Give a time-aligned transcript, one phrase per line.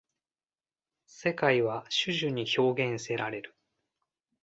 [1.05, 3.53] 世界は種々に表現せられる。